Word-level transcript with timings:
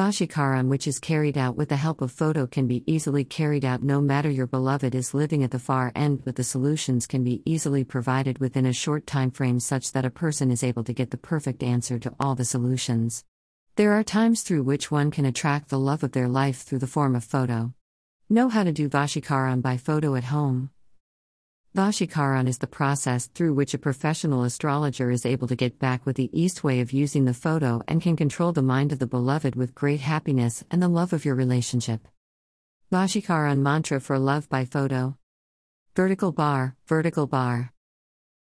Vashikaran, 0.00 0.68
which 0.68 0.86
is 0.86 0.98
carried 0.98 1.36
out 1.36 1.58
with 1.58 1.68
the 1.68 1.76
help 1.76 2.00
of 2.00 2.10
photo, 2.10 2.46
can 2.46 2.66
be 2.66 2.82
easily 2.86 3.22
carried 3.22 3.66
out 3.66 3.82
no 3.82 4.00
matter 4.00 4.30
your 4.30 4.46
beloved 4.46 4.94
is 4.94 5.12
living 5.12 5.44
at 5.44 5.50
the 5.50 5.58
far 5.58 5.92
end, 5.94 6.24
but 6.24 6.36
the 6.36 6.42
solutions 6.42 7.06
can 7.06 7.22
be 7.22 7.42
easily 7.44 7.84
provided 7.84 8.38
within 8.38 8.64
a 8.64 8.72
short 8.72 9.06
time 9.06 9.30
frame 9.30 9.60
such 9.60 9.92
that 9.92 10.06
a 10.06 10.10
person 10.10 10.50
is 10.50 10.64
able 10.64 10.84
to 10.84 10.94
get 10.94 11.10
the 11.10 11.18
perfect 11.18 11.62
answer 11.62 11.98
to 11.98 12.14
all 12.18 12.34
the 12.34 12.46
solutions. 12.46 13.26
There 13.76 13.92
are 13.92 14.02
times 14.02 14.40
through 14.40 14.62
which 14.62 14.90
one 14.90 15.10
can 15.10 15.26
attract 15.26 15.68
the 15.68 15.78
love 15.78 16.02
of 16.02 16.12
their 16.12 16.28
life 16.28 16.62
through 16.62 16.78
the 16.78 16.86
form 16.86 17.14
of 17.14 17.22
photo. 17.22 17.74
Know 18.30 18.48
how 18.48 18.64
to 18.64 18.72
do 18.72 18.88
Vashikaran 18.88 19.60
by 19.60 19.76
photo 19.76 20.14
at 20.14 20.24
home. 20.24 20.70
Vashikaran 21.76 22.48
is 22.48 22.58
the 22.58 22.66
process 22.66 23.28
through 23.28 23.54
which 23.54 23.74
a 23.74 23.78
professional 23.78 24.42
astrologer 24.42 25.08
is 25.12 25.24
able 25.24 25.46
to 25.46 25.54
get 25.54 25.78
back 25.78 26.04
with 26.04 26.16
the 26.16 26.28
East 26.32 26.64
way 26.64 26.80
of 26.80 26.92
using 26.92 27.26
the 27.26 27.32
photo 27.32 27.80
and 27.86 28.02
can 28.02 28.16
control 28.16 28.50
the 28.50 28.60
mind 28.60 28.90
of 28.90 28.98
the 28.98 29.06
beloved 29.06 29.54
with 29.54 29.72
great 29.72 30.00
happiness 30.00 30.64
and 30.72 30.82
the 30.82 30.88
love 30.88 31.12
of 31.12 31.24
your 31.24 31.36
relationship. 31.36 32.08
Vashikaran 32.90 33.58
mantra 33.58 34.00
for 34.00 34.18
love 34.18 34.48
by 34.48 34.64
photo. 34.64 35.16
Vertical 35.94 36.32
bar, 36.32 36.74
vertical 36.88 37.28
bar. 37.28 37.72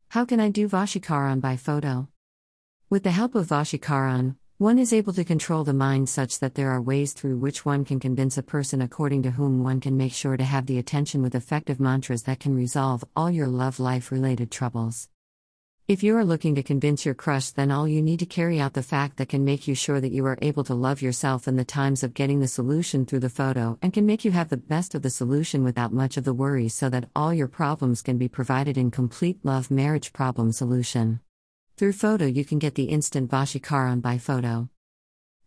How 0.08 0.26
can 0.26 0.40
I 0.40 0.50
do 0.50 0.68
Vashikaran 0.68 1.40
by 1.40 1.56
photo? 1.56 2.08
With 2.90 3.04
the 3.04 3.12
help 3.12 3.36
of 3.36 3.46
Vashikaran, 3.46 4.38
one 4.60 4.78
is 4.78 4.92
able 4.92 5.14
to 5.14 5.24
control 5.24 5.64
the 5.64 5.74
mind 5.74 6.10
such 6.10 6.40
that 6.40 6.56
there 6.56 6.70
are 6.70 6.82
ways 6.82 7.14
through 7.14 7.38
which 7.38 7.64
one 7.64 7.86
can 7.86 7.98
convince 7.98 8.38
a 8.38 8.44
person 8.44 8.82
according 8.82 9.24
to 9.24 9.32
whom 9.32 9.64
one 9.64 9.80
can 9.80 9.96
make 9.96 10.12
sure 10.12 10.36
to 10.36 10.44
have 10.44 10.66
the 10.66 10.78
attention 10.78 11.22
with 11.22 11.34
effective 11.34 11.80
mantras 11.80 12.24
that 12.24 12.42
can 12.42 12.54
resolve 12.54 13.06
all 13.16 13.32
your 13.32 13.48
love 13.48 13.80
life 13.80 14.12
related 14.12 14.52
troubles. 14.52 15.08
If 15.88 16.04
you 16.04 16.18
are 16.18 16.26
looking 16.26 16.56
to 16.56 16.62
convince 16.62 17.06
your 17.06 17.16
crush, 17.16 17.52
then 17.52 17.72
all 17.72 17.88
you 17.88 18.02
need 18.02 18.20
to 18.20 18.26
carry 18.26 18.60
out 18.60 18.74
the 18.74 18.84
fact 18.84 19.16
that 19.16 19.30
can 19.30 19.46
make 19.46 19.66
you 19.66 19.76
sure 19.76 20.02
that 20.02 20.12
you 20.12 20.26
are 20.26 20.38
able 20.42 20.66
to 20.66 20.74
love 20.74 21.02
yourself 21.02 21.48
in 21.48 21.56
the 21.56 21.64
times 21.64 22.04
of 22.04 22.14
getting 22.14 22.42
the 22.42 22.48
solution 22.50 23.06
through 23.06 23.22
the 23.22 23.30
photo 23.30 23.80
and 23.82 23.94
can 23.94 24.06
make 24.06 24.26
you 24.26 24.32
have 24.32 24.50
the 24.50 24.58
best 24.58 24.94
of 24.94 25.04
the 25.04 25.10
solution 25.10 25.64
without 25.64 25.94
much 25.94 26.18
of 26.18 26.26
the 26.26 26.34
worries 26.34 26.74
so 26.74 26.90
that 26.90 27.08
all 27.16 27.34
your 27.34 27.48
problems 27.48 28.02
can 28.02 28.18
be 28.18 28.28
provided 28.28 28.78
in 28.78 28.92
complete 28.92 29.40
love 29.46 29.72
marriage 29.72 30.12
problem 30.12 30.52
solution. 30.52 31.22
Through 31.80 31.94
photo, 31.94 32.26
you 32.26 32.44
can 32.44 32.60
get 32.60 32.76
the 32.76 32.90
instant 32.90 33.32
Vashikaran 33.32 34.02
by 34.02 34.18
photo. 34.18 34.68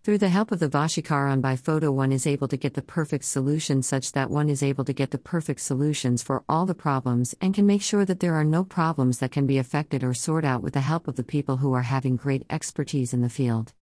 Through 0.02 0.16
the 0.16 0.30
help 0.30 0.50
of 0.50 0.60
the 0.60 0.68
Vashikaran 0.70 1.42
by 1.42 1.56
photo, 1.56 1.92
one 1.92 2.10
is 2.10 2.26
able 2.26 2.48
to 2.48 2.56
get 2.56 2.72
the 2.72 2.80
perfect 2.80 3.26
solution 3.26 3.82
such 3.82 4.12
that 4.12 4.30
one 4.30 4.48
is 4.48 4.62
able 4.62 4.86
to 4.86 4.94
get 4.94 5.10
the 5.10 5.18
perfect 5.18 5.60
solutions 5.60 6.22
for 6.22 6.42
all 6.48 6.64
the 6.64 6.74
problems 6.74 7.34
and 7.42 7.52
can 7.52 7.66
make 7.66 7.82
sure 7.82 8.06
that 8.06 8.20
there 8.20 8.32
are 8.32 8.44
no 8.44 8.64
problems 8.64 9.18
that 9.18 9.30
can 9.30 9.46
be 9.46 9.58
affected 9.58 10.02
or 10.02 10.14
sort 10.14 10.42
out 10.42 10.62
with 10.62 10.72
the 10.72 10.80
help 10.80 11.06
of 11.06 11.16
the 11.16 11.22
people 11.22 11.58
who 11.58 11.74
are 11.74 11.82
having 11.82 12.16
great 12.16 12.46
expertise 12.48 13.12
in 13.12 13.20
the 13.20 13.28
field. 13.28 13.74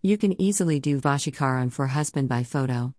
You 0.00 0.16
can 0.16 0.40
easily 0.40 0.78
do 0.78 1.00
Vashikaran 1.00 1.72
for 1.72 1.88
husband 1.88 2.28
by 2.28 2.44
photo. 2.44 2.94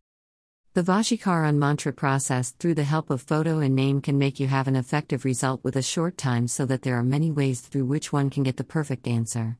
The 0.77 0.83
Vashikaran 0.83 1.55
mantra 1.55 1.91
process 1.91 2.51
through 2.51 2.75
the 2.75 2.83
help 2.83 3.09
of 3.09 3.23
photo 3.23 3.57
and 3.61 3.75
name 3.75 3.99
can 3.99 4.19
make 4.19 4.39
you 4.39 4.45
have 4.45 4.67
an 4.67 4.75
effective 4.75 5.25
result 5.25 5.63
with 5.63 5.75
a 5.75 5.81
short 5.81 6.19
time 6.19 6.47
so 6.47 6.67
that 6.67 6.83
there 6.83 6.99
are 6.99 7.03
many 7.03 7.31
ways 7.31 7.61
through 7.61 7.85
which 7.85 8.13
one 8.13 8.29
can 8.29 8.43
get 8.43 8.57
the 8.57 8.63
perfect 8.63 9.07
answer. 9.07 9.57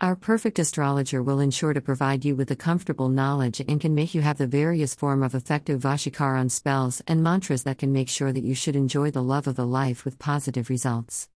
Our 0.00 0.16
perfect 0.16 0.58
astrologer 0.58 1.22
will 1.22 1.38
ensure 1.38 1.74
to 1.74 1.82
provide 1.82 2.24
you 2.24 2.34
with 2.34 2.50
a 2.50 2.56
comfortable 2.56 3.10
knowledge 3.10 3.60
and 3.60 3.78
can 3.78 3.94
make 3.94 4.14
you 4.14 4.22
have 4.22 4.38
the 4.38 4.46
various 4.46 4.94
form 4.94 5.22
of 5.22 5.34
effective 5.34 5.82
Vashikaran 5.82 6.50
spells 6.50 7.02
and 7.06 7.22
mantras 7.22 7.64
that 7.64 7.76
can 7.76 7.92
make 7.92 8.08
sure 8.08 8.32
that 8.32 8.42
you 8.42 8.54
should 8.54 8.74
enjoy 8.74 9.10
the 9.10 9.22
love 9.22 9.46
of 9.46 9.56
the 9.56 9.66
life 9.66 10.06
with 10.06 10.18
positive 10.18 10.70
results. 10.70 11.28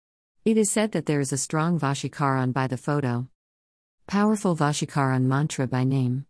It 0.45 0.57
is 0.57 0.71
said 0.71 0.93
that 0.93 1.05
there 1.05 1.19
is 1.19 1.33
a 1.33 1.37
strong 1.37 1.77
Vashikaran 1.77 2.53
by 2.53 2.67
the 2.67 2.77
photo. 2.77 3.27
Powerful 4.07 4.55
Vashikaran 4.55 5.23
mantra 5.23 5.67
by 5.67 5.83
name. 5.83 6.25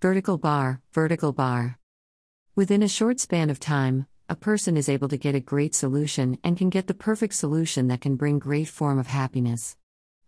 Vertical 0.00 0.38
bar, 0.38 0.80
vertical 0.94 1.34
bar. 1.34 1.78
Within 2.56 2.84
a 2.84 2.88
short 2.88 3.18
span 3.18 3.50
of 3.50 3.58
time, 3.58 4.06
a 4.28 4.36
person 4.36 4.76
is 4.76 4.88
able 4.88 5.08
to 5.08 5.16
get 5.16 5.34
a 5.34 5.40
great 5.40 5.74
solution 5.74 6.38
and 6.44 6.56
can 6.56 6.70
get 6.70 6.86
the 6.86 6.94
perfect 6.94 7.34
solution 7.34 7.88
that 7.88 8.00
can 8.00 8.14
bring 8.14 8.38
great 8.38 8.68
form 8.68 8.96
of 8.96 9.08
happiness. 9.08 9.76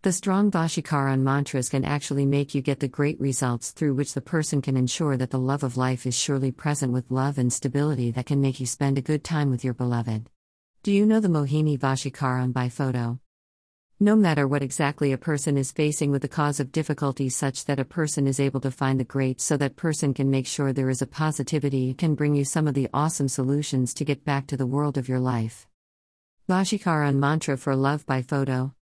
The 0.03 0.11
strong 0.11 0.51
Vashikaran 0.51 1.21
mantras 1.21 1.69
can 1.69 1.85
actually 1.85 2.27
make 2.27 2.53
you 2.53 2.63
get 2.63 2.81
the 2.81 2.89
great 2.89 3.21
results 3.21 3.71
through 3.71 3.95
which 3.95 4.13
the 4.13 4.21
person 4.21 4.61
can 4.61 4.77
ensure 4.77 5.17
that 5.17 5.31
the 5.31 5.39
love 5.39 5.63
of 5.63 5.77
life 5.77 6.05
is 6.05 6.19
surely 6.19 6.51
present 6.51 6.93
with 6.93 7.13
love 7.13 7.39
and 7.39 7.53
stability 7.53 8.11
that 8.11 8.27
can 8.27 8.41
make 8.41 8.59
you 8.59 8.67
spend 8.67 8.99
a 8.99 9.03
good 9.03 9.23
time 9.23 9.49
with 9.49 9.63
your 9.63 9.75
beloved. 9.75 10.29
Do 10.83 10.91
you 10.91 11.07
know 11.07 11.21
the 11.21 11.29
Mohini 11.29 11.79
Vashikaran 11.79 12.53
by 12.53 12.71
photo? 12.71 13.21
No 13.99 14.15
matter 14.15 14.47
what 14.47 14.63
exactly 14.63 15.13
a 15.13 15.17
person 15.17 15.57
is 15.57 15.73
facing 15.73 16.11
with 16.11 16.21
the 16.21 16.29
cause 16.29 16.61
of 16.61 16.71
difficulty, 16.71 17.31
such 17.31 17.65
that 17.65 17.81
a 17.81 17.85
person 17.87 18.27
is 18.27 18.39
able 18.39 18.61
to 18.61 18.71
find 18.71 19.01
the 19.01 19.05
great 19.05 19.41
so 19.41 19.57
that 19.57 19.77
person 19.77 20.13
can 20.13 20.31
make 20.31 20.47
sure 20.47 20.71
there 20.71 20.91
is 20.91 21.01
a 21.01 21.07
positivity, 21.07 21.95
can 21.95 22.15
bring 22.15 22.35
you 22.35 22.45
some 22.45 22.69
of 22.69 22.75
the 22.75 22.91
awesome 22.93 23.29
solutions 23.29 23.95
to 23.95 24.05
get 24.05 24.23
back 24.23 24.47
to 24.49 24.57
the 24.59 24.67
world 24.67 24.99
of 24.99 25.09
your 25.09 25.19
life. 25.19 25.67
Vashikaran 26.47 27.15
Mantra 27.15 27.57
for 27.57 27.75
Love 27.75 28.05
by 28.05 28.21
Photo 28.21 28.76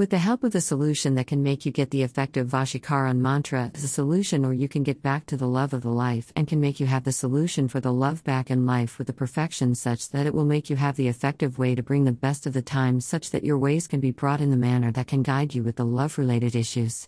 with 0.00 0.08
the 0.08 0.16
help 0.16 0.44
of 0.44 0.52
the 0.52 0.62
solution 0.62 1.14
that 1.14 1.26
can 1.26 1.42
make 1.42 1.66
you 1.66 1.70
get 1.70 1.90
the 1.90 2.02
effective 2.02 2.46
Vashikaran 2.46 3.18
mantra 3.18 3.70
as 3.74 3.84
a 3.84 3.88
solution, 3.88 4.46
or 4.46 4.54
you 4.54 4.66
can 4.66 4.82
get 4.82 5.02
back 5.02 5.26
to 5.26 5.36
the 5.36 5.46
love 5.46 5.74
of 5.74 5.82
the 5.82 5.90
life 5.90 6.32
and 6.34 6.48
can 6.48 6.58
make 6.58 6.80
you 6.80 6.86
have 6.86 7.04
the 7.04 7.12
solution 7.12 7.68
for 7.68 7.80
the 7.80 7.92
love 7.92 8.24
back 8.24 8.50
in 8.50 8.64
life 8.64 8.96
with 8.96 9.08
the 9.08 9.12
perfection 9.12 9.74
such 9.74 10.08
that 10.08 10.24
it 10.24 10.32
will 10.32 10.46
make 10.46 10.70
you 10.70 10.76
have 10.76 10.96
the 10.96 11.06
effective 11.06 11.58
way 11.58 11.74
to 11.74 11.82
bring 11.82 12.04
the 12.04 12.12
best 12.12 12.46
of 12.46 12.54
the 12.54 12.62
time, 12.62 12.98
such 12.98 13.30
that 13.30 13.44
your 13.44 13.58
ways 13.58 13.86
can 13.86 14.00
be 14.00 14.10
brought 14.10 14.40
in 14.40 14.50
the 14.50 14.56
manner 14.56 14.90
that 14.90 15.06
can 15.06 15.22
guide 15.22 15.54
you 15.54 15.62
with 15.62 15.76
the 15.76 15.84
love 15.84 16.16
related 16.16 16.56
issues. 16.56 17.06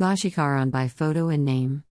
Vashikaran 0.00 0.72
by 0.72 0.88
photo 0.88 1.28
and 1.28 1.44
name. 1.44 1.84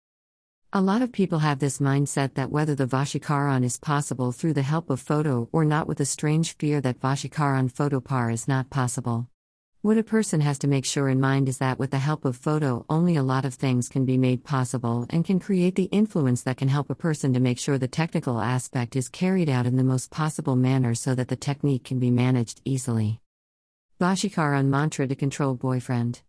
A 0.73 0.81
lot 0.81 1.01
of 1.01 1.13
people 1.13 1.39
have 1.39 1.59
this 1.59 1.77
mindset 1.77 2.33
that 2.33 2.51
whether 2.51 2.75
the 2.75 2.85
Vashikaran 2.85 3.63
is 3.63 3.77
possible 3.77 4.33
through 4.33 4.55
the 4.55 4.63
help 4.63 4.89
of 4.89 4.99
photo 4.99 5.47
or 5.53 5.63
not, 5.63 5.87
with 5.87 6.01
a 6.01 6.05
strange 6.05 6.57
fear 6.57 6.81
that 6.81 6.99
Vashikaran 6.99 7.71
photo 7.71 8.01
par 8.01 8.29
is 8.29 8.49
not 8.49 8.69
possible. 8.69 9.29
What 9.81 9.97
a 9.97 10.03
person 10.03 10.41
has 10.41 10.59
to 10.59 10.67
make 10.67 10.83
sure 10.83 11.07
in 11.07 11.21
mind 11.21 11.47
is 11.47 11.59
that 11.59 11.79
with 11.79 11.91
the 11.91 11.99
help 11.99 12.25
of 12.25 12.35
photo, 12.35 12.85
only 12.89 13.15
a 13.15 13.23
lot 13.23 13.45
of 13.45 13.53
things 13.53 13.87
can 13.87 14.03
be 14.03 14.17
made 14.17 14.43
possible 14.43 15.05
and 15.09 15.23
can 15.23 15.39
create 15.39 15.75
the 15.75 15.85
influence 15.85 16.41
that 16.41 16.57
can 16.57 16.67
help 16.67 16.89
a 16.89 16.95
person 16.95 17.31
to 17.33 17.39
make 17.39 17.57
sure 17.57 17.77
the 17.77 17.87
technical 17.87 18.41
aspect 18.41 18.97
is 18.97 19.07
carried 19.07 19.47
out 19.47 19.65
in 19.65 19.77
the 19.77 19.83
most 19.85 20.11
possible 20.11 20.57
manner 20.57 20.93
so 20.93 21.15
that 21.15 21.29
the 21.29 21.37
technique 21.37 21.85
can 21.85 21.97
be 21.97 22.11
managed 22.11 22.59
easily. 22.65 23.21
Vashikaran 24.01 24.65
mantra 24.65 25.07
to 25.07 25.15
control 25.15 25.53
boyfriend. 25.53 26.23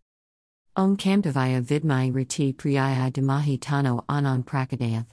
Om 0.77 0.95
Kamdavaya 0.95 1.61
Vidmai 1.61 2.09
Riti 2.09 2.55
Priyaya 2.55 3.11
Dimahi 3.11 3.59
Tano 3.59 4.05
Anand 4.05 4.45
Prakadayath. 4.45 5.07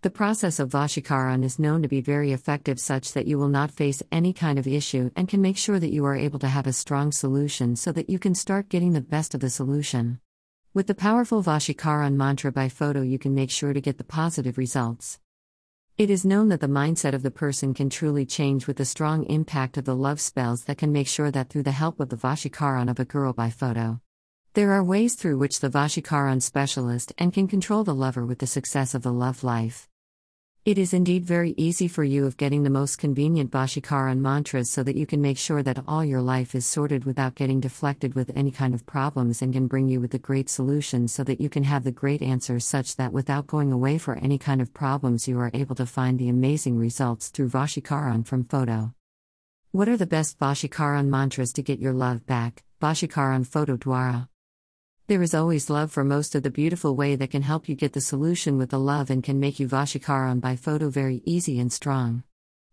The 0.00 0.10
process 0.10 0.60
of 0.60 0.70
Vashikaran 0.70 1.42
is 1.42 1.58
known 1.58 1.82
to 1.82 1.88
be 1.88 2.00
very 2.00 2.30
effective, 2.30 2.78
such 2.78 3.14
that 3.14 3.26
you 3.26 3.36
will 3.36 3.48
not 3.48 3.72
face 3.72 4.00
any 4.12 4.32
kind 4.32 4.56
of 4.56 4.68
issue 4.68 5.10
and 5.16 5.26
can 5.26 5.42
make 5.42 5.56
sure 5.56 5.80
that 5.80 5.92
you 5.92 6.04
are 6.04 6.14
able 6.14 6.38
to 6.38 6.46
have 6.46 6.68
a 6.68 6.72
strong 6.72 7.10
solution 7.10 7.74
so 7.74 7.90
that 7.90 8.08
you 8.08 8.16
can 8.16 8.32
start 8.32 8.68
getting 8.68 8.92
the 8.92 9.00
best 9.00 9.34
of 9.34 9.40
the 9.40 9.50
solution. 9.50 10.20
With 10.72 10.86
the 10.86 10.94
powerful 10.94 11.42
Vashikaran 11.42 12.14
mantra 12.14 12.52
by 12.52 12.68
photo, 12.68 13.02
you 13.02 13.18
can 13.18 13.34
make 13.34 13.50
sure 13.50 13.72
to 13.72 13.80
get 13.80 13.98
the 13.98 14.04
positive 14.04 14.56
results. 14.56 15.18
It 15.96 16.10
is 16.10 16.24
known 16.24 16.48
that 16.50 16.60
the 16.60 16.68
mindset 16.68 17.12
of 17.12 17.24
the 17.24 17.32
person 17.32 17.74
can 17.74 17.90
truly 17.90 18.24
change 18.24 18.68
with 18.68 18.76
the 18.76 18.84
strong 18.84 19.24
impact 19.24 19.76
of 19.78 19.84
the 19.84 19.96
love 19.96 20.20
spells 20.20 20.62
that 20.66 20.78
can 20.78 20.92
make 20.92 21.08
sure 21.08 21.32
that 21.32 21.50
through 21.50 21.64
the 21.64 21.72
help 21.72 21.98
of 21.98 22.10
the 22.10 22.16
Vashikaran 22.16 22.88
of 22.88 23.00
a 23.00 23.04
girl 23.04 23.32
by 23.32 23.50
photo. 23.50 24.00
There 24.58 24.72
are 24.72 24.82
ways 24.82 25.14
through 25.14 25.38
which 25.38 25.60
the 25.60 25.70
Vashikaran 25.70 26.42
specialist 26.42 27.12
and 27.16 27.32
can 27.32 27.46
control 27.46 27.84
the 27.84 27.94
lover 27.94 28.26
with 28.26 28.40
the 28.40 28.46
success 28.48 28.92
of 28.92 29.02
the 29.02 29.12
love 29.12 29.44
life. 29.44 29.88
It 30.64 30.78
is 30.78 30.92
indeed 30.92 31.24
very 31.24 31.54
easy 31.56 31.86
for 31.86 32.02
you 32.02 32.26
of 32.26 32.36
getting 32.36 32.64
the 32.64 32.68
most 32.68 32.96
convenient 32.96 33.52
Vashikaran 33.52 34.18
mantras 34.18 34.68
so 34.68 34.82
that 34.82 34.96
you 34.96 35.06
can 35.06 35.22
make 35.22 35.38
sure 35.38 35.62
that 35.62 35.84
all 35.86 36.04
your 36.04 36.20
life 36.20 36.56
is 36.56 36.66
sorted 36.66 37.04
without 37.04 37.36
getting 37.36 37.60
deflected 37.60 38.16
with 38.16 38.32
any 38.34 38.50
kind 38.50 38.74
of 38.74 38.84
problems 38.84 39.42
and 39.42 39.52
can 39.52 39.68
bring 39.68 39.88
you 39.88 40.00
with 40.00 40.10
the 40.10 40.18
great 40.18 40.50
solution 40.50 41.06
so 41.06 41.22
that 41.22 41.40
you 41.40 41.48
can 41.48 41.62
have 41.62 41.84
the 41.84 41.92
great 41.92 42.20
answers 42.20 42.64
such 42.64 42.96
that 42.96 43.12
without 43.12 43.46
going 43.46 43.70
away 43.70 43.96
for 43.96 44.16
any 44.16 44.38
kind 44.38 44.60
of 44.60 44.74
problems 44.74 45.28
you 45.28 45.38
are 45.38 45.52
able 45.54 45.76
to 45.76 45.86
find 45.86 46.18
the 46.18 46.28
amazing 46.28 46.76
results 46.76 47.28
through 47.28 47.48
Vashikaran 47.48 48.26
from 48.26 48.42
photo. 48.42 48.92
What 49.70 49.88
are 49.88 49.96
the 49.96 50.04
best 50.04 50.36
Vashikaran 50.40 51.06
mantras 51.06 51.52
to 51.52 51.62
get 51.62 51.78
your 51.78 51.92
love 51.92 52.26
back? 52.26 52.64
Vashikaran 52.82 53.46
Photo 53.46 53.76
Dwara. 53.76 54.26
There 55.08 55.22
is 55.22 55.32
always 55.32 55.70
love 55.70 55.90
for 55.90 56.04
most 56.04 56.34
of 56.34 56.42
the 56.42 56.50
beautiful 56.50 56.94
way 56.94 57.16
that 57.16 57.30
can 57.30 57.40
help 57.40 57.66
you 57.66 57.74
get 57.74 57.94
the 57.94 58.00
solution 58.02 58.58
with 58.58 58.68
the 58.68 58.78
love 58.78 59.08
and 59.08 59.24
can 59.24 59.40
make 59.40 59.58
you 59.58 59.66
Vashikaran 59.66 60.38
by 60.38 60.54
photo 60.54 60.90
very 60.90 61.22
easy 61.24 61.58
and 61.58 61.72
strong. 61.72 62.24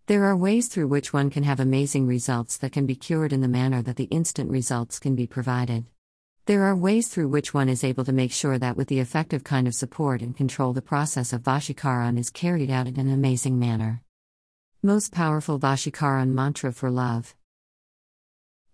There 0.08 0.26
are 0.26 0.36
ways 0.36 0.68
through 0.68 0.90
which 0.90 1.14
one 1.14 1.30
can 1.30 1.44
have 1.44 1.62
amazing 1.62 2.08
results 2.08 2.58
that 2.58 2.74
can 2.74 2.86
be 2.86 2.94
cured 2.98 3.32
in 3.32 3.40
the 3.40 3.48
manner 3.48 3.82
that 3.84 3.96
the 3.96 4.12
instant 4.12 4.52
results 4.52 5.00
can 5.00 5.16
be 5.16 5.26
provided. 5.26 5.86
There 6.46 6.64
are 6.64 6.76
ways 6.76 7.08
through 7.08 7.30
which 7.30 7.54
one 7.54 7.70
is 7.70 7.86
able 7.86 8.04
to 8.04 8.12
make 8.12 8.34
sure 8.34 8.60
that 8.60 8.76
with 8.76 8.90
the 8.90 9.00
effective 9.00 9.46
kind 9.46 9.66
of 9.66 9.74
support 9.74 10.22
and 10.22 10.36
control 10.36 10.74
the 10.74 10.81
process 10.81 11.31
of 11.31 11.44
Vashikaran 11.44 12.20
is 12.20 12.30
carried 12.30 12.70
out 12.70 12.86
in 12.86 13.00
an 13.00 13.14
amazing 13.14 13.58
manner. 13.58 14.02
Most 14.84 15.14
powerful 15.14 15.58
Vashikaran 15.58 16.34
mantra 16.34 16.74
for 16.74 16.92
love. 16.92 17.34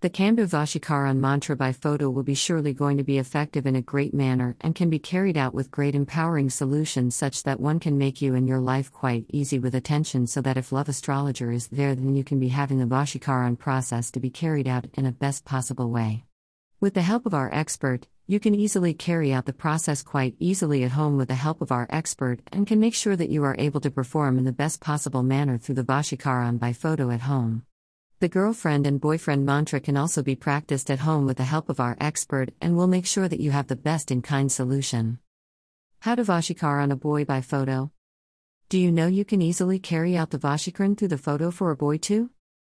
The 0.02 0.10
Kambhu 0.10 0.48
Vashikaran 0.48 1.18
mantra 1.18 1.56
by 1.56 1.74
photo 1.74 2.10
will 2.10 2.24
be 2.24 2.34
surely 2.34 2.74
going 2.74 2.98
to 2.98 3.04
be 3.04 3.20
effective 3.20 3.68
in 3.68 3.76
a 3.76 3.84
great 3.84 4.16
manner 4.16 4.56
and 4.60 4.74
can 4.74 4.90
be 4.90 4.98
carried 4.98 5.38
out 5.38 5.54
with 5.54 5.70
great 5.70 5.94
empowering 5.94 6.50
solutions 6.50 7.14
such 7.14 7.44
that 7.44 7.60
one 7.60 7.80
can 7.80 8.00
make 8.00 8.20
you 8.20 8.34
and 8.34 8.48
your 8.48 8.60
life 8.60 8.92
quite 8.92 9.28
easy 9.30 9.60
with 9.60 9.76
attention 9.76 10.26
so 10.26 10.42
that 10.42 10.58
if 10.58 10.72
love 10.72 10.90
astrologer 10.90 11.52
is 11.52 11.68
there 11.68 11.94
then 11.94 12.16
you 12.16 12.24
can 12.24 12.40
be 12.40 12.48
having 12.48 12.80
the 12.80 12.86
Vashikaran 12.86 13.60
process 13.60 14.10
to 14.10 14.20
be 14.20 14.32
carried 14.32 14.68
out 14.68 14.88
in 14.96 15.06
a 15.06 15.12
best 15.12 15.46
possible 15.46 15.92
way. 15.92 16.26
With 16.80 16.96
the 16.96 17.04
help 17.04 17.28
of 17.28 17.36
our 17.36 17.54
expert, 17.54 18.08
you 18.26 18.40
can 18.40 18.56
easily 18.56 18.96
carry 18.96 19.32
out 19.32 19.46
the 19.46 19.54
process 19.54 20.02
quite 20.02 20.36
easily 20.40 20.84
at 20.84 20.94
home 20.94 21.16
with 21.16 21.28
the 21.28 21.36
help 21.36 21.62
of 21.62 21.72
our 21.72 21.86
expert 21.92 22.40
and 22.52 22.66
can 22.66 22.80
make 22.80 22.96
sure 22.96 23.16
that 23.16 23.30
you 23.30 23.44
are 23.44 23.56
able 23.60 23.82
to 23.82 23.92
perform 23.92 24.40
in 24.40 24.46
the 24.46 24.52
best 24.52 24.82
possible 24.82 25.22
manner 25.22 25.60
through 25.60 25.76
the 25.76 25.84
Vashikaran 25.84 26.58
by 26.58 26.74
photo 26.74 27.12
at 27.12 27.22
home. 27.22 27.68
The 28.22 28.30
girlfriend 28.30 28.86
and 28.86 29.02
boyfriend 29.02 29.48
mantra 29.48 29.80
can 29.80 29.98
also 29.98 30.22
be 30.22 30.36
practiced 30.36 30.92
at 30.92 31.00
home 31.00 31.26
with 31.26 31.38
the 31.38 31.44
help 31.44 31.70
of 31.70 31.80
our 31.80 31.98
expert 32.00 32.54
and 32.62 32.78
will 32.78 32.86
make 32.86 33.08
sure 33.08 33.28
that 33.28 33.40
you 33.40 33.50
have 33.50 33.66
the 33.66 33.76
best 33.76 34.12
in 34.12 34.22
kind 34.22 34.52
solution. 34.52 35.18
How 36.02 36.14
to 36.14 36.24
Vashikaran 36.24 36.92
a 36.92 36.96
boy 36.96 37.26
by 37.26 37.42
photo? 37.42 37.90
Do 38.70 38.78
you 38.78 38.92
know 38.92 39.08
you 39.08 39.26
can 39.26 39.42
easily 39.42 39.80
carry 39.80 40.16
out 40.16 40.30
the 40.30 40.38
Vashikaran 40.38 40.96
through 40.96 41.08
the 41.08 41.18
photo 41.18 41.50
for 41.50 41.72
a 41.72 41.76
boy 41.76 41.98
too? 41.98 42.30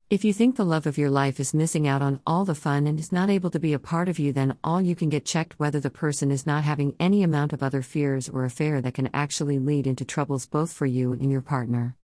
If 0.09 0.23
you 0.23 0.31
think 0.31 0.55
the 0.55 0.63
love 0.63 0.87
of 0.87 0.97
your 0.97 1.09
life 1.09 1.41
is 1.41 1.53
missing 1.53 1.89
out 1.89 2.01
on 2.01 2.21
all 2.25 2.45
the 2.45 2.55
fun 2.55 2.87
and 2.87 2.97
is 2.97 3.11
not 3.11 3.29
able 3.29 3.49
to 3.49 3.59
be 3.59 3.73
a 3.73 3.79
part 3.79 4.07
of 4.07 4.19
you, 4.19 4.31
then 4.31 4.55
all 4.63 4.81
you 4.81 4.95
can 4.95 5.09
get 5.09 5.25
checked 5.25 5.59
whether 5.59 5.81
the 5.81 5.89
person 5.89 6.31
is 6.31 6.47
not 6.47 6.63
having 6.63 6.95
any 7.01 7.21
amount 7.21 7.51
of 7.51 7.61
other 7.61 7.81
fears 7.81 8.29
or 8.29 8.45
affair 8.45 8.79
that 8.79 8.93
can 8.93 9.09
actually 9.13 9.59
lead 9.59 9.87
into 9.87 10.05
troubles 10.05 10.45
both 10.45 10.71
for 10.71 10.85
you 10.85 11.11
and 11.11 11.29
your 11.29 11.41
partner. 11.41 11.97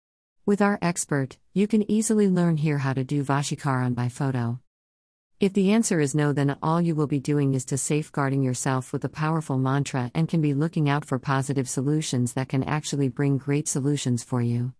With 0.45 0.61
our 0.61 0.79
expert, 0.81 1.37
you 1.53 1.67
can 1.67 1.89
easily 1.91 2.27
learn 2.27 2.57
here 2.57 2.79
how 2.79 2.93
to 2.93 3.03
do 3.03 3.23
Vashikaran 3.23 3.93
by 3.93 4.09
photo. 4.09 4.59
If 5.39 5.53
the 5.53 5.71
answer 5.71 5.99
is 5.99 6.15
no, 6.15 6.33
then 6.33 6.57
all 6.61 6.81
you 6.81 6.95
will 6.95 7.07
be 7.07 7.19
doing 7.19 7.53
is 7.53 7.63
to 7.65 7.77
safeguarding 7.77 8.43
yourself 8.43 8.91
with 8.91 9.05
a 9.05 9.09
powerful 9.09 9.57
mantra 9.57 10.11
and 10.13 10.27
can 10.27 10.41
be 10.41 10.53
looking 10.53 10.89
out 10.89 11.05
for 11.05 11.19
positive 11.19 11.69
solutions 11.69 12.33
that 12.33 12.49
can 12.49 12.63
actually 12.63 13.09
bring 13.09 13.37
great 13.37 13.67
solutions 13.67 14.23
for 14.23 14.41
you. 14.41 14.73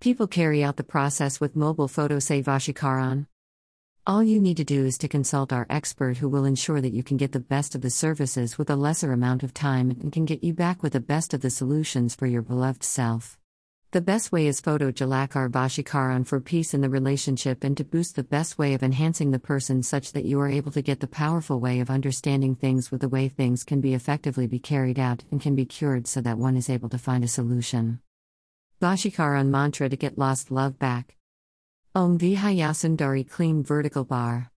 People 0.00 0.26
carry 0.26 0.64
out 0.64 0.76
the 0.76 0.84
process 0.84 1.40
with 1.40 1.56
mobile 1.56 1.88
photo 1.88 2.18
say 2.18 2.42
Vashikaran. 2.42 3.26
All 4.04 4.22
you 4.22 4.40
need 4.40 4.56
to 4.56 4.64
do 4.64 4.84
is 4.84 4.98
to 4.98 5.08
consult 5.08 5.52
our 5.52 5.66
expert 5.70 6.16
who 6.16 6.28
will 6.28 6.44
ensure 6.44 6.80
that 6.80 6.92
you 6.92 7.04
can 7.04 7.16
get 7.16 7.30
the 7.30 7.38
best 7.38 7.76
of 7.76 7.80
the 7.80 7.90
services 7.90 8.58
with 8.58 8.68
a 8.68 8.76
lesser 8.76 9.12
amount 9.12 9.44
of 9.44 9.54
time 9.54 9.92
and 9.92 10.12
can 10.12 10.24
get 10.24 10.42
you 10.42 10.52
back 10.52 10.82
with 10.82 10.94
the 10.94 11.00
best 11.00 11.32
of 11.32 11.40
the 11.40 11.50
solutions 11.50 12.14
for 12.14 12.26
your 12.26 12.42
beloved 12.42 12.82
self. 12.82 13.38
The 13.92 14.00
best 14.00 14.32
way 14.32 14.46
is 14.46 14.58
photo 14.58 14.90
Jalakar 14.90 15.50
Vashikaran 15.50 16.26
for 16.26 16.40
peace 16.40 16.72
in 16.72 16.80
the 16.80 16.88
relationship 16.88 17.62
and 17.62 17.76
to 17.76 17.84
boost 17.84 18.16
the 18.16 18.24
best 18.24 18.56
way 18.56 18.72
of 18.72 18.82
enhancing 18.82 19.32
the 19.32 19.38
person 19.38 19.82
such 19.82 20.12
that 20.12 20.24
you 20.24 20.40
are 20.40 20.48
able 20.48 20.72
to 20.72 20.80
get 20.80 21.00
the 21.00 21.06
powerful 21.06 21.60
way 21.60 21.78
of 21.78 21.90
understanding 21.90 22.54
things 22.54 22.90
with 22.90 23.02
the 23.02 23.08
way 23.10 23.28
things 23.28 23.64
can 23.64 23.82
be 23.82 23.92
effectively 23.92 24.46
be 24.46 24.58
carried 24.58 24.98
out 24.98 25.24
and 25.30 25.42
can 25.42 25.54
be 25.54 25.66
cured 25.66 26.06
so 26.06 26.22
that 26.22 26.38
one 26.38 26.56
is 26.56 26.70
able 26.70 26.88
to 26.88 26.96
find 26.96 27.22
a 27.22 27.28
solution. 27.28 28.00
Vashikaran 28.80 29.48
mantra 29.48 29.90
to 29.90 29.96
get 29.96 30.16
lost 30.16 30.50
love 30.50 30.78
back. 30.78 31.18
Om 31.94 32.18
Vihayasundari 32.18 33.28
clean 33.28 33.62
vertical 33.62 34.04
bar. 34.04 34.50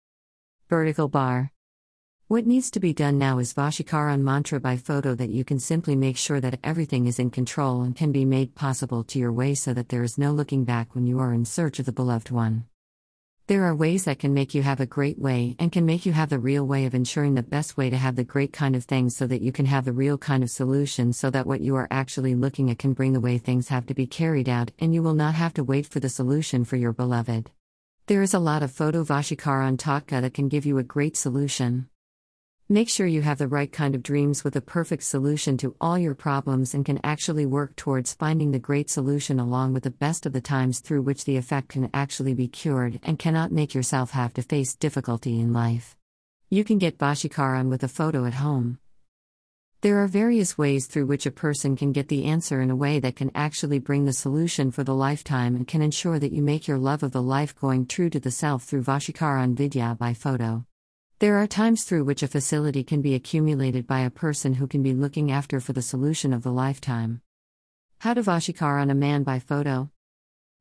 Vertical 0.68 1.08
bar. 1.08 1.52
What 2.32 2.46
needs 2.46 2.70
to 2.70 2.80
be 2.80 2.94
done 2.94 3.18
now 3.18 3.40
is 3.40 3.52
Vashikaran 3.52 4.22
mantra 4.22 4.58
by 4.58 4.78
photo 4.78 5.14
that 5.16 5.28
you 5.28 5.44
can 5.44 5.58
simply 5.58 5.94
make 5.94 6.16
sure 6.16 6.40
that 6.40 6.58
everything 6.64 7.04
is 7.04 7.18
in 7.18 7.28
control 7.28 7.82
and 7.82 7.94
can 7.94 8.10
be 8.10 8.24
made 8.24 8.54
possible 8.54 9.04
to 9.04 9.18
your 9.18 9.30
way 9.30 9.54
so 9.54 9.74
that 9.74 9.90
there 9.90 10.02
is 10.02 10.16
no 10.16 10.32
looking 10.32 10.64
back 10.64 10.94
when 10.94 11.06
you 11.06 11.18
are 11.18 11.34
in 11.34 11.44
search 11.44 11.78
of 11.78 11.84
the 11.84 11.92
beloved 11.92 12.30
one. 12.30 12.64
There 13.48 13.64
are 13.64 13.74
ways 13.74 14.04
that 14.04 14.18
can 14.18 14.32
make 14.32 14.54
you 14.54 14.62
have 14.62 14.80
a 14.80 14.86
great 14.86 15.18
way 15.18 15.56
and 15.58 15.70
can 15.70 15.84
make 15.84 16.06
you 16.06 16.12
have 16.12 16.30
the 16.30 16.38
real 16.38 16.66
way 16.66 16.86
of 16.86 16.94
ensuring 16.94 17.34
the 17.34 17.42
best 17.42 17.76
way 17.76 17.90
to 17.90 17.98
have 17.98 18.16
the 18.16 18.24
great 18.24 18.54
kind 18.54 18.74
of 18.74 18.84
things 18.84 19.14
so 19.14 19.26
that 19.26 19.42
you 19.42 19.52
can 19.52 19.66
have 19.66 19.84
the 19.84 19.92
real 19.92 20.16
kind 20.16 20.42
of 20.42 20.48
solution 20.48 21.12
so 21.12 21.28
that 21.28 21.46
what 21.46 21.60
you 21.60 21.76
are 21.76 21.88
actually 21.90 22.34
looking 22.34 22.70
at 22.70 22.78
can 22.78 22.94
bring 22.94 23.12
the 23.12 23.20
way 23.20 23.36
things 23.36 23.68
have 23.68 23.84
to 23.84 23.94
be 23.94 24.06
carried 24.06 24.48
out 24.48 24.70
and 24.78 24.94
you 24.94 25.02
will 25.02 25.12
not 25.12 25.34
have 25.34 25.52
to 25.52 25.64
wait 25.64 25.84
for 25.84 26.00
the 26.00 26.08
solution 26.08 26.64
for 26.64 26.76
your 26.76 26.94
beloved. 26.94 27.50
There 28.06 28.22
is 28.22 28.32
a 28.32 28.38
lot 28.38 28.62
of 28.62 28.72
photo 28.72 29.04
Vashikaran 29.04 29.78
Taka 29.78 30.22
that 30.22 30.32
can 30.32 30.48
give 30.48 30.64
you 30.64 30.78
a 30.78 30.82
great 30.82 31.14
solution. 31.18 31.90
Make 32.72 32.88
sure 32.88 33.06
you 33.06 33.20
have 33.20 33.36
the 33.36 33.48
right 33.48 33.70
kind 33.70 33.94
of 33.94 34.02
dreams 34.02 34.44
with 34.44 34.56
a 34.56 34.62
perfect 34.62 35.02
solution 35.02 35.58
to 35.58 35.76
all 35.78 35.98
your 35.98 36.14
problems 36.14 36.72
and 36.72 36.86
can 36.86 36.98
actually 37.04 37.44
work 37.44 37.76
towards 37.76 38.14
finding 38.14 38.50
the 38.50 38.58
great 38.58 38.88
solution 38.88 39.38
along 39.38 39.74
with 39.74 39.82
the 39.82 39.90
best 39.90 40.24
of 40.24 40.32
the 40.32 40.40
times 40.40 40.80
through 40.80 41.02
which 41.02 41.26
the 41.26 41.36
effect 41.36 41.68
can 41.68 41.90
actually 41.92 42.32
be 42.32 42.48
cured 42.48 42.98
and 43.02 43.18
cannot 43.18 43.52
make 43.52 43.74
yourself 43.74 44.12
have 44.12 44.32
to 44.32 44.40
face 44.40 44.74
difficulty 44.74 45.38
in 45.38 45.52
life. 45.52 45.98
You 46.48 46.64
can 46.64 46.78
get 46.78 46.96
Vashikaran 46.96 47.68
with 47.68 47.82
a 47.82 47.88
photo 47.88 48.24
at 48.24 48.40
home. 48.40 48.78
There 49.82 50.02
are 50.02 50.08
various 50.08 50.56
ways 50.56 50.86
through 50.86 51.04
which 51.04 51.26
a 51.26 51.30
person 51.30 51.76
can 51.76 51.92
get 51.92 52.08
the 52.08 52.24
answer 52.24 52.62
in 52.62 52.70
a 52.70 52.74
way 52.84 53.00
that 53.00 53.16
can 53.16 53.32
actually 53.34 53.80
bring 53.80 54.06
the 54.06 54.14
solution 54.14 54.70
for 54.70 54.82
the 54.82 54.94
lifetime 54.94 55.54
and 55.56 55.68
can 55.68 55.82
ensure 55.82 56.18
that 56.18 56.32
you 56.32 56.40
make 56.40 56.66
your 56.66 56.78
love 56.78 57.02
of 57.02 57.12
the 57.12 57.20
life 57.20 57.54
going 57.54 57.84
true 57.84 58.08
to 58.08 58.18
the 58.18 58.30
self 58.30 58.64
through 58.64 58.84
Vashikaran 58.84 59.54
Vidya 59.54 59.94
by 60.00 60.14
photo. 60.14 60.64
There 61.22 61.36
are 61.36 61.46
times 61.46 61.84
through 61.84 62.02
which 62.02 62.24
a 62.24 62.26
facility 62.26 62.82
can 62.82 63.00
be 63.00 63.14
accumulated 63.14 63.86
by 63.86 64.00
a 64.00 64.10
person 64.10 64.54
who 64.54 64.66
can 64.66 64.82
be 64.82 64.92
looking 64.92 65.30
after 65.30 65.60
for 65.60 65.72
the 65.72 65.80
solution 65.80 66.32
of 66.32 66.42
the 66.42 66.50
lifetime. 66.50 67.20
How 68.00 68.14
to 68.14 68.22
Vashikaran 68.22 68.90
a 68.90 68.94
man 68.96 69.22
by 69.22 69.38
photo? 69.38 69.88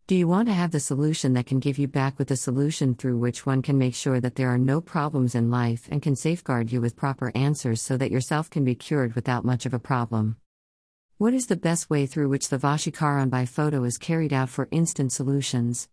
Do 0.05 0.13
you 0.13 0.27
want 0.27 0.49
to 0.49 0.53
have 0.53 0.69
the 0.69 0.79
solution 0.79 1.33
that 1.33 1.47
can 1.47 1.59
give 1.59 1.79
you 1.79 1.87
back 1.87 2.19
with 2.19 2.27
the 2.27 2.35
solution 2.35 2.93
through 2.93 3.17
which 3.17 3.43
one 3.43 3.63
can 3.63 3.79
make 3.79 3.95
sure 3.95 4.19
that 4.19 4.35
there 4.35 4.49
are 4.49 4.59
no 4.59 4.81
problems 4.81 5.33
in 5.33 5.49
life 5.49 5.87
and 5.89 5.99
can 5.99 6.15
safeguard 6.15 6.71
you 6.71 6.79
with 6.79 6.95
proper 6.95 7.31
answers 7.33 7.81
so 7.81 7.97
that 7.97 8.11
yourself 8.11 8.47
can 8.47 8.63
be 8.63 8.75
cured 8.75 9.15
without 9.15 9.43
much 9.43 9.65
of 9.65 9.73
a 9.73 9.79
problem? 9.79 10.37
What 11.17 11.33
is 11.33 11.47
the 11.47 11.55
best 11.55 11.89
way 11.89 12.05
through 12.05 12.29
which 12.29 12.49
the 12.49 12.59
Vashikaran 12.59 13.31
by 13.31 13.47
photo 13.47 13.83
is 13.83 13.97
carried 13.97 14.31
out 14.31 14.49
for 14.49 14.67
instant 14.69 15.11
solutions? 15.11 15.89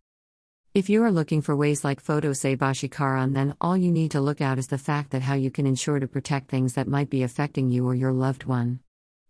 If 0.79 0.89
you 0.89 1.03
are 1.03 1.11
looking 1.11 1.43
for 1.43 1.57
ways 1.57 1.83
like 1.83 2.01
photo 2.01 2.33
say 2.33 2.57
Vashikaran, 2.57 3.35
then 3.35 3.57
all 3.61 3.77
you 3.77 3.91
need 3.91 4.13
to 4.13 4.21
look 4.21 4.41
out 4.41 4.61
is 4.61 4.69
the 4.69 4.79
fact 4.79 5.11
that 5.11 5.23
how 5.23 5.35
you 5.35 5.51
can 5.51 5.67
ensure 5.67 5.99
to 5.99 6.07
protect 6.07 6.49
things 6.49 6.75
that 6.75 6.87
might 6.87 7.11
be 7.11 7.25
affecting 7.25 7.69
you 7.69 7.85
or 7.85 7.97
your 7.97 8.13
loved 8.13 8.45
one. 8.45 8.79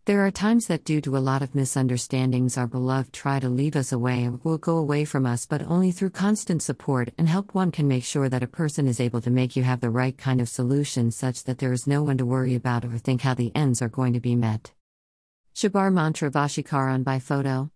There 0.04 0.26
are 0.26 0.30
times 0.30 0.66
that, 0.66 0.84
due 0.84 1.00
to 1.00 1.16
a 1.16 1.24
lot 1.30 1.40
of 1.40 1.54
misunderstandings, 1.54 2.58
our 2.58 2.66
beloved 2.66 3.14
try 3.14 3.40
to 3.40 3.48
leave 3.48 3.76
us 3.76 3.92
away 3.92 4.24
and 4.24 4.44
will 4.44 4.58
go 4.58 4.76
away 4.76 5.06
from 5.06 5.24
us, 5.24 5.46
but 5.46 5.62
only 5.62 5.90
through 5.90 6.10
constant 6.10 6.62
support 6.62 7.14
and 7.16 7.30
help 7.30 7.54
one 7.54 7.70
can 7.70 7.88
make 7.88 8.04
sure 8.04 8.28
that 8.28 8.42
a 8.42 8.46
person 8.46 8.86
is 8.86 9.00
able 9.00 9.22
to 9.22 9.30
make 9.30 9.56
you 9.56 9.62
have 9.62 9.80
the 9.80 9.88
right 9.88 10.18
kind 10.18 10.42
of 10.42 10.50
solution 10.50 11.10
such 11.10 11.44
that 11.44 11.56
there 11.56 11.72
is 11.72 11.86
no 11.86 12.02
one 12.02 12.18
to 12.18 12.26
worry 12.26 12.56
about 12.56 12.84
or 12.84 12.98
think 12.98 13.22
how 13.22 13.32
the 13.32 13.52
ends 13.54 13.80
are 13.80 13.88
going 13.88 14.12
to 14.12 14.20
be 14.20 14.36
met. 14.36 14.72
Shabar 15.54 15.90
Mantra 15.90 16.30
Vashikaran 16.30 17.04
by 17.04 17.18
photo. 17.18 17.70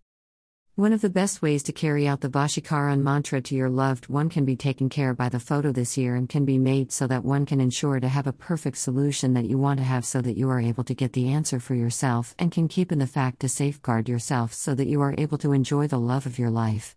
One 0.75 0.91
of 0.91 1.01
the 1.01 1.09
best 1.11 1.43
ways 1.43 1.61
to 1.63 1.71
carry 1.71 2.07
out 2.07 2.21
the 2.21 2.29
Vashikaran 2.29 3.03
mantra 3.03 3.39
to 3.41 3.53
your 3.53 3.69
loved 3.69 4.07
one 4.07 4.27
can 4.27 4.43
be 4.43 4.55
taken 4.55 4.89
care 4.89 5.13
by 5.13 5.29
the 5.29 5.39
photo 5.39 5.71
this 5.71 5.99
year 5.99 6.15
and 6.15 6.27
can 6.27 6.45
be 6.45 6.57
made 6.57 6.91
so 6.91 7.05
that 7.05 7.23
one 7.23 7.45
can 7.45 7.61
ensure 7.61 7.99
to 7.99 8.07
have 8.07 8.25
a 8.25 8.33
perfect 8.33 8.79
solution 8.79 9.35
that 9.35 9.45
you 9.45 9.59
want 9.59 9.77
to 9.77 9.83
have 9.83 10.03
so 10.03 10.19
that 10.21 10.35
you 10.35 10.49
are 10.49 10.59
able 10.59 10.83
to 10.85 10.95
get 10.95 11.13
the 11.13 11.29
answer 11.29 11.59
for 11.59 11.75
yourself 11.75 12.33
and 12.39 12.51
can 12.51 12.67
keep 12.67 12.91
in 12.91 12.97
the 12.97 13.05
fact 13.05 13.41
to 13.41 13.49
safeguard 13.49 14.09
yourself 14.09 14.51
so 14.51 14.73
that 14.73 14.87
you 14.87 14.99
are 15.01 15.13
able 15.19 15.37
to 15.37 15.53
enjoy 15.53 15.85
the 15.85 15.99
love 15.99 16.25
of 16.25 16.39
your 16.39 16.49
life. 16.49 16.95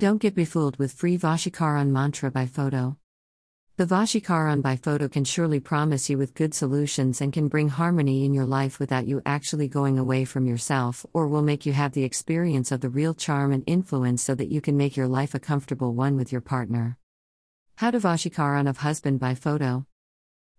Don't 0.00 0.20
get 0.20 0.34
befooled 0.34 0.80
with 0.80 0.92
free 0.92 1.16
Vashikaran 1.16 1.90
mantra 1.90 2.28
by 2.28 2.46
photo. 2.46 2.96
The 3.78 3.86
Vashikaran 3.86 4.60
by 4.60 4.76
photo 4.76 5.08
can 5.08 5.24
surely 5.24 5.58
promise 5.58 6.10
you 6.10 6.18
with 6.18 6.34
good 6.34 6.52
solutions 6.52 7.22
and 7.22 7.32
can 7.32 7.48
bring 7.48 7.70
harmony 7.70 8.26
in 8.26 8.34
your 8.34 8.44
life 8.44 8.78
without 8.78 9.06
you 9.06 9.22
actually 9.24 9.66
going 9.66 9.98
away 9.98 10.26
from 10.26 10.44
yourself, 10.44 11.06
or 11.14 11.26
will 11.26 11.40
make 11.40 11.64
you 11.64 11.72
have 11.72 11.92
the 11.92 12.04
experience 12.04 12.70
of 12.70 12.82
the 12.82 12.90
real 12.90 13.14
charm 13.14 13.50
and 13.50 13.64
influence 13.66 14.22
so 14.22 14.34
that 14.34 14.52
you 14.52 14.60
can 14.60 14.76
make 14.76 14.94
your 14.94 15.08
life 15.08 15.34
a 15.34 15.40
comfortable 15.40 15.94
one 15.94 16.16
with 16.16 16.30
your 16.30 16.42
partner. 16.42 16.98
How 17.76 17.90
to 17.90 17.98
Vashikaran 17.98 18.68
of 18.68 18.76
husband 18.76 19.18
by 19.18 19.34
photo. 19.34 19.86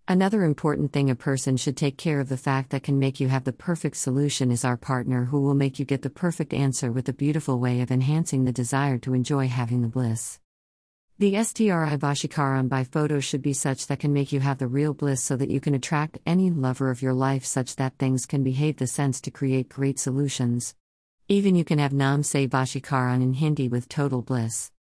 Another 0.08 0.42
important 0.42 0.92
thing 0.92 1.08
a 1.08 1.14
person 1.14 1.56
should 1.56 1.76
take 1.76 1.96
care 1.96 2.18
of 2.18 2.28
the 2.28 2.36
fact 2.36 2.70
that 2.70 2.82
can 2.82 2.98
make 2.98 3.20
you 3.20 3.28
have 3.28 3.44
the 3.44 3.52
perfect 3.52 3.96
solution 3.96 4.50
is 4.50 4.64
our 4.64 4.76
partner 4.76 5.26
who 5.26 5.40
will 5.40 5.54
make 5.54 5.78
you 5.78 5.84
get 5.84 6.02
the 6.02 6.10
perfect 6.10 6.52
answer 6.52 6.90
with 6.90 7.08
a 7.08 7.12
beautiful 7.12 7.60
way 7.60 7.80
of 7.80 7.92
enhancing 7.92 8.44
the 8.44 8.50
desire 8.52 8.98
to 8.98 9.14
enjoy 9.14 9.46
having 9.46 9.82
the 9.82 9.88
bliss. 9.88 10.40
The 11.16 11.34
STRI 11.34 11.96
Vashikaran 11.96 12.68
by 12.68 12.82
photo 12.82 13.20
should 13.20 13.40
be 13.40 13.52
such 13.52 13.86
that 13.86 14.00
can 14.00 14.12
make 14.12 14.32
you 14.32 14.40
have 14.40 14.58
the 14.58 14.66
real 14.66 14.92
bliss 14.92 15.22
so 15.22 15.36
that 15.36 15.48
you 15.48 15.60
can 15.60 15.72
attract 15.72 16.18
any 16.26 16.50
lover 16.50 16.90
of 16.90 17.02
your 17.02 17.14
life 17.14 17.44
such 17.44 17.76
that 17.76 17.98
things 17.98 18.26
can 18.26 18.42
behave 18.42 18.78
the 18.78 18.88
sense 18.88 19.20
to 19.20 19.30
create 19.30 19.68
great 19.68 20.00
solutions. 20.00 20.74
Even 21.28 21.54
you 21.54 21.64
can 21.64 21.78
have 21.78 21.92
Nam 21.92 22.24
say 22.24 22.48
Vashikaran 22.48 23.22
in 23.22 23.34
Hindi 23.34 23.68
with 23.68 23.88
total 23.88 24.22
bliss. 24.22 24.72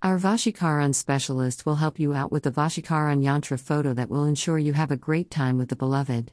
Our 0.00 0.16
Vashikaran 0.16 0.94
specialist 0.94 1.66
will 1.66 1.74
help 1.74 1.98
you 1.98 2.14
out 2.14 2.30
with 2.30 2.44
the 2.44 2.52
Vashikaran 2.52 3.24
Yantra 3.24 3.58
photo 3.58 3.92
that 3.92 4.08
will 4.08 4.26
ensure 4.26 4.60
you 4.60 4.74
have 4.74 4.92
a 4.92 4.96
great 4.96 5.28
time 5.28 5.58
with 5.58 5.70
the 5.70 5.76
beloved. 5.76 6.30